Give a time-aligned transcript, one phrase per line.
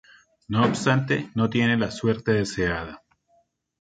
[0.47, 3.03] No obstante, no tiene la suerte deseada.